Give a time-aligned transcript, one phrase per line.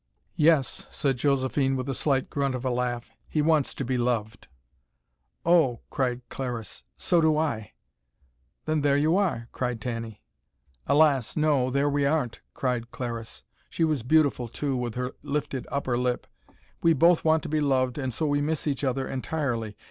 [0.33, 3.11] "Yes," said Josephine, with a slight grunt of a laugh.
[3.29, 4.47] "He wants to be loved."
[5.45, 6.81] "Oh," cried Clariss.
[6.97, 7.73] "So do I!"
[8.65, 10.23] "Then there you are!" cried Tanny.
[10.87, 13.43] "Alas, no, there we aren't," cried Clariss.
[13.69, 16.25] She was beautiful too, with her lifted upper lip.
[16.81, 19.77] "We both want to be loved, and so we miss each other entirely.